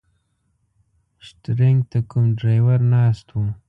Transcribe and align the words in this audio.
شټرنګ 1.25 1.79
ته 1.91 1.99
کوم 2.09 2.25
ډریور 2.39 2.79
ناست 2.93 3.27
و. 3.37 3.41